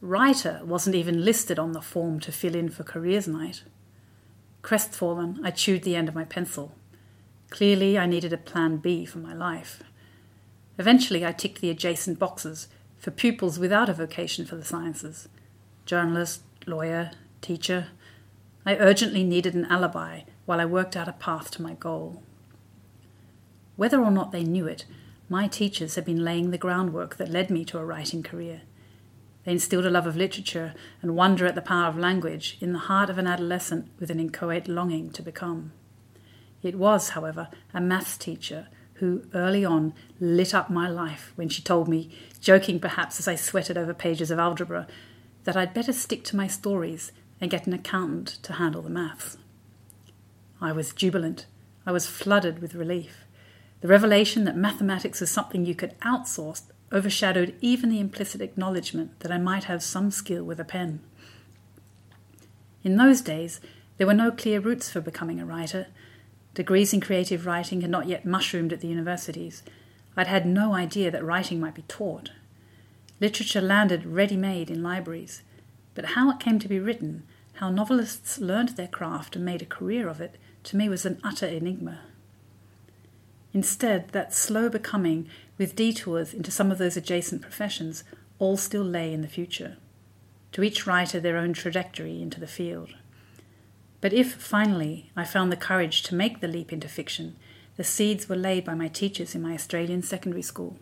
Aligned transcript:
Writer 0.00 0.60
wasn't 0.62 0.94
even 0.94 1.24
listed 1.24 1.58
on 1.58 1.72
the 1.72 1.82
form 1.82 2.20
to 2.20 2.30
fill 2.30 2.54
in 2.54 2.68
for 2.68 2.84
careers 2.84 3.26
night. 3.26 3.64
Crestfallen, 4.62 5.40
I 5.42 5.50
chewed 5.50 5.82
the 5.82 5.96
end 5.96 6.08
of 6.08 6.14
my 6.14 6.24
pencil. 6.24 6.74
Clearly, 7.50 7.98
I 7.98 8.06
needed 8.06 8.32
a 8.32 8.38
plan 8.38 8.76
B 8.76 9.04
for 9.04 9.18
my 9.18 9.34
life. 9.34 9.82
Eventually, 10.78 11.26
I 11.26 11.32
ticked 11.32 11.60
the 11.60 11.70
adjacent 11.70 12.18
boxes 12.18 12.68
for 12.98 13.10
pupils 13.10 13.58
without 13.58 13.88
a 13.88 13.94
vocation 13.94 14.44
for 14.44 14.56
the 14.56 14.64
sciences 14.64 15.28
journalist, 15.84 16.42
lawyer, 16.66 17.12
teacher. 17.40 17.88
I 18.66 18.76
urgently 18.76 19.24
needed 19.24 19.54
an 19.54 19.64
alibi 19.64 20.20
while 20.44 20.60
I 20.60 20.66
worked 20.66 20.96
out 20.96 21.08
a 21.08 21.12
path 21.12 21.50
to 21.52 21.62
my 21.62 21.72
goal. 21.72 22.22
Whether 23.76 23.98
or 24.02 24.10
not 24.10 24.30
they 24.30 24.44
knew 24.44 24.66
it, 24.66 24.84
my 25.30 25.48
teachers 25.48 25.94
had 25.94 26.04
been 26.04 26.22
laying 26.22 26.50
the 26.50 26.58
groundwork 26.58 27.16
that 27.16 27.30
led 27.30 27.48
me 27.48 27.64
to 27.66 27.78
a 27.78 27.84
writing 27.84 28.22
career. 28.22 28.62
They 29.44 29.52
instilled 29.52 29.86
a 29.86 29.90
love 29.90 30.06
of 30.06 30.16
literature 30.16 30.74
and 31.00 31.16
wonder 31.16 31.46
at 31.46 31.54
the 31.54 31.62
power 31.62 31.88
of 31.88 31.98
language 31.98 32.58
in 32.60 32.72
the 32.72 32.80
heart 32.80 33.08
of 33.08 33.18
an 33.18 33.26
adolescent 33.26 33.88
with 33.98 34.10
an 34.10 34.20
inchoate 34.20 34.68
longing 34.68 35.10
to 35.10 35.22
become. 35.22 35.72
It 36.62 36.74
was, 36.74 37.10
however, 37.10 37.48
a 37.72 37.80
maths 37.80 38.16
teacher 38.16 38.68
who 38.94 39.22
early 39.32 39.64
on 39.64 39.94
lit 40.20 40.52
up 40.54 40.70
my 40.70 40.88
life 40.88 41.32
when 41.36 41.48
she 41.48 41.62
told 41.62 41.88
me, 41.88 42.10
joking 42.40 42.80
perhaps 42.80 43.20
as 43.20 43.28
I 43.28 43.36
sweated 43.36 43.78
over 43.78 43.94
pages 43.94 44.30
of 44.30 44.38
algebra, 44.38 44.86
that 45.44 45.56
I'd 45.56 45.72
better 45.72 45.92
stick 45.92 46.24
to 46.24 46.36
my 46.36 46.48
stories 46.48 47.12
and 47.40 47.50
get 47.50 47.66
an 47.66 47.72
accountant 47.72 48.42
to 48.42 48.54
handle 48.54 48.82
the 48.82 48.90
maths. 48.90 49.36
I 50.60 50.72
was 50.72 50.92
jubilant. 50.92 51.46
I 51.86 51.92
was 51.92 52.06
flooded 52.06 52.60
with 52.60 52.74
relief. 52.74 53.24
The 53.80 53.88
revelation 53.88 54.44
that 54.44 54.56
mathematics 54.56 55.20
was 55.20 55.30
something 55.30 55.64
you 55.64 55.76
could 55.76 55.98
outsource 56.00 56.62
overshadowed 56.92 57.54
even 57.60 57.90
the 57.90 58.00
implicit 58.00 58.40
acknowledgement 58.40 59.20
that 59.20 59.32
I 59.32 59.38
might 59.38 59.64
have 59.64 59.82
some 59.82 60.10
skill 60.10 60.44
with 60.44 60.58
a 60.58 60.64
pen. 60.64 61.00
In 62.82 62.96
those 62.96 63.20
days, 63.20 63.60
there 63.96 64.06
were 64.06 64.14
no 64.14 64.30
clear 64.30 64.60
routes 64.60 64.90
for 64.90 65.00
becoming 65.00 65.40
a 65.40 65.46
writer. 65.46 65.88
Degrees 66.54 66.92
in 66.92 67.00
creative 67.00 67.46
writing 67.46 67.80
had 67.80 67.90
not 67.90 68.06
yet 68.06 68.24
mushroomed 68.24 68.72
at 68.72 68.80
the 68.80 68.88
universities. 68.88 69.62
I'd 70.16 70.26
had 70.26 70.46
no 70.46 70.74
idea 70.74 71.10
that 71.10 71.24
writing 71.24 71.60
might 71.60 71.74
be 71.74 71.82
taught. 71.82 72.30
Literature 73.20 73.60
landed 73.60 74.06
ready 74.06 74.36
made 74.36 74.70
in 74.70 74.82
libraries, 74.82 75.42
but 75.94 76.06
how 76.06 76.30
it 76.30 76.40
came 76.40 76.58
to 76.60 76.68
be 76.68 76.78
written, 76.78 77.24
how 77.54 77.70
novelists 77.70 78.38
learned 78.38 78.70
their 78.70 78.86
craft 78.86 79.34
and 79.34 79.44
made 79.44 79.62
a 79.62 79.66
career 79.66 80.08
of 80.08 80.20
it, 80.20 80.36
to 80.64 80.76
me 80.76 80.88
was 80.88 81.04
an 81.04 81.20
utter 81.24 81.46
enigma. 81.46 82.00
Instead, 83.58 84.10
that 84.10 84.32
slow 84.32 84.68
becoming, 84.68 85.28
with 85.58 85.74
detours 85.74 86.32
into 86.32 86.48
some 86.48 86.70
of 86.70 86.78
those 86.78 86.96
adjacent 86.96 87.42
professions, 87.42 88.04
all 88.38 88.56
still 88.56 88.84
lay 88.84 89.12
in 89.12 89.20
the 89.20 89.26
future. 89.26 89.76
To 90.52 90.62
each 90.62 90.86
writer 90.86 91.18
their 91.18 91.36
own 91.36 91.54
trajectory 91.54 92.22
into 92.22 92.38
the 92.38 92.46
field. 92.46 92.94
But 94.00 94.12
if, 94.12 94.32
finally, 94.34 95.10
I 95.16 95.24
found 95.24 95.50
the 95.50 95.56
courage 95.56 96.04
to 96.04 96.14
make 96.14 96.38
the 96.38 96.46
leap 96.46 96.72
into 96.72 96.86
fiction, 96.86 97.34
the 97.76 97.82
seeds 97.82 98.28
were 98.28 98.36
laid 98.36 98.64
by 98.64 98.74
my 98.74 98.86
teachers 98.86 99.34
in 99.34 99.42
my 99.42 99.54
Australian 99.54 100.02
secondary 100.02 100.42
school. 100.42 100.78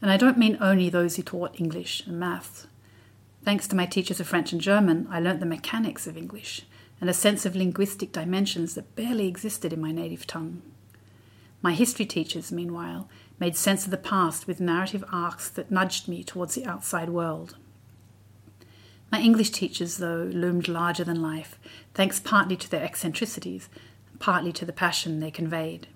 And 0.00 0.10
I 0.10 0.16
don't 0.16 0.38
mean 0.38 0.56
only 0.58 0.88
those 0.88 1.16
who 1.16 1.22
taught 1.22 1.60
English 1.60 2.02
and 2.06 2.18
maths. 2.18 2.66
Thanks 3.44 3.68
to 3.68 3.76
my 3.76 3.84
teachers 3.84 4.20
of 4.20 4.26
French 4.26 4.52
and 4.52 4.60
German, 4.62 5.06
I 5.10 5.20
learnt 5.20 5.40
the 5.40 5.44
mechanics 5.44 6.06
of 6.06 6.16
English 6.16 6.62
and 6.98 7.10
a 7.10 7.12
sense 7.12 7.44
of 7.44 7.54
linguistic 7.54 8.10
dimensions 8.10 8.74
that 8.74 8.96
barely 8.96 9.28
existed 9.28 9.74
in 9.74 9.82
my 9.82 9.92
native 9.92 10.26
tongue. 10.26 10.62
My 11.66 11.72
history 11.72 12.06
teachers, 12.06 12.52
meanwhile, 12.52 13.08
made 13.40 13.56
sense 13.56 13.84
of 13.84 13.90
the 13.90 13.96
past 13.96 14.46
with 14.46 14.60
narrative 14.60 15.02
arcs 15.10 15.48
that 15.48 15.68
nudged 15.68 16.06
me 16.06 16.22
towards 16.22 16.54
the 16.54 16.64
outside 16.64 17.08
world. 17.08 17.56
My 19.10 19.20
English 19.20 19.50
teachers, 19.50 19.96
though, 19.96 20.30
loomed 20.32 20.68
larger 20.68 21.02
than 21.02 21.20
life, 21.20 21.58
thanks 21.92 22.20
partly 22.20 22.56
to 22.56 22.70
their 22.70 22.84
eccentricities, 22.84 23.68
partly 24.20 24.52
to 24.52 24.64
the 24.64 24.72
passion 24.72 25.18
they 25.18 25.32
conveyed. 25.32 25.88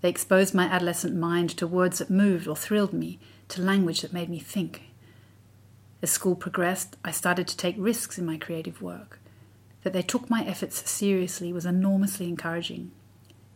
They 0.00 0.08
exposed 0.08 0.54
my 0.54 0.64
adolescent 0.64 1.14
mind 1.14 1.50
to 1.58 1.66
words 1.66 1.98
that 1.98 2.08
moved 2.08 2.48
or 2.48 2.56
thrilled 2.56 2.94
me, 2.94 3.18
to 3.48 3.60
language 3.60 4.00
that 4.00 4.14
made 4.14 4.30
me 4.30 4.38
think. 4.38 4.84
As 6.00 6.10
school 6.10 6.36
progressed, 6.36 6.96
I 7.04 7.10
started 7.10 7.46
to 7.48 7.56
take 7.58 7.76
risks 7.76 8.16
in 8.16 8.24
my 8.24 8.38
creative 8.38 8.80
work. 8.80 9.20
That 9.82 9.92
they 9.92 10.00
took 10.00 10.30
my 10.30 10.42
efforts 10.42 10.90
seriously 10.90 11.52
was 11.52 11.66
enormously 11.66 12.30
encouraging. 12.30 12.92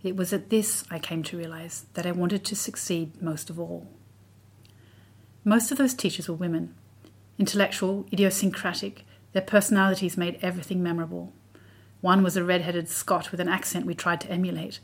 It 0.04 0.16
was 0.16 0.34
at 0.34 0.50
this 0.50 0.84
I 0.91 0.98
came 0.98 1.22
to 1.25 1.38
realize 1.38 1.87
that 1.94 2.04
I 2.04 2.12
wanted 2.12 2.44
to 2.44 2.54
succeed 2.54 3.22
most 3.22 3.48
of 3.48 3.59
all. 3.59 3.88
Most 5.44 5.72
of 5.72 5.78
those 5.78 5.94
teachers 5.94 6.28
were 6.28 6.34
women. 6.34 6.75
Intellectual, 7.38 8.06
idiosyncratic, 8.12 9.06
their 9.32 9.41
personalities 9.43 10.19
made 10.19 10.38
everything 10.43 10.82
memorable. 10.82 11.32
One 12.03 12.22
was 12.22 12.37
a 12.37 12.44
red 12.44 12.60
headed 12.60 12.91
Scot 12.91 13.31
with 13.31 13.41
an 13.41 13.48
accent 13.48 13.87
we 13.87 13.94
tried 13.94 14.20
to 14.20 14.31
emulate. 14.31 14.78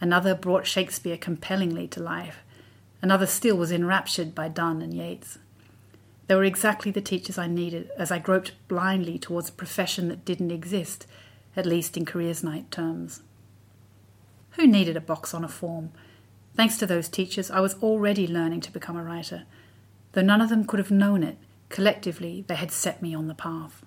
Another 0.00 0.34
brought 0.34 0.66
Shakespeare 0.66 1.18
compellingly 1.18 1.86
to 1.88 2.02
life. 2.02 2.38
Another 3.02 3.26
still 3.26 3.56
was 3.56 3.70
enraptured 3.70 4.34
by 4.34 4.48
Donne 4.48 4.80
and 4.80 4.94
Yeats. 4.94 5.38
They 6.28 6.34
were 6.34 6.44
exactly 6.44 6.90
the 6.90 7.02
teachers 7.02 7.36
I 7.36 7.46
needed 7.46 7.90
as 7.98 8.10
I 8.10 8.18
groped 8.18 8.52
blindly 8.68 9.18
towards 9.18 9.50
a 9.50 9.52
profession 9.52 10.08
that 10.08 10.24
didn't 10.24 10.50
exist, 10.50 11.06
at 11.56 11.66
least 11.66 11.98
in 11.98 12.06
careers 12.06 12.42
night 12.42 12.70
terms. 12.70 13.20
Who 14.52 14.66
needed 14.66 14.96
a 14.96 15.00
box 15.00 15.34
on 15.34 15.44
a 15.44 15.48
form? 15.48 15.92
Thanks 16.54 16.76
to 16.78 16.86
those 16.86 17.08
teachers, 17.08 17.50
I 17.50 17.60
was 17.60 17.74
already 17.82 18.26
learning 18.26 18.60
to 18.62 18.72
become 18.72 18.96
a 18.96 19.02
writer. 19.02 19.44
Though 20.12 20.22
none 20.22 20.40
of 20.40 20.50
them 20.50 20.66
could 20.66 20.78
have 20.78 20.90
known 20.90 21.22
it, 21.22 21.38
collectively 21.70 22.44
they 22.46 22.56
had 22.56 22.70
set 22.70 23.00
me 23.00 23.14
on 23.14 23.28
the 23.28 23.34
path. 23.34 23.82